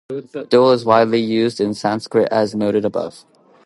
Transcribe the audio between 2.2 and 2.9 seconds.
as noted